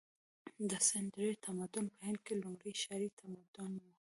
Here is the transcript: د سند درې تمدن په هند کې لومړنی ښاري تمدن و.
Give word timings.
د 0.69 0.71
سند 0.87 1.07
درې 1.15 1.29
تمدن 1.45 1.85
په 1.95 1.99
هند 2.07 2.19
کې 2.25 2.33
لومړنی 2.41 2.73
ښاري 2.83 3.09
تمدن 3.19 3.71
و. 3.81 3.85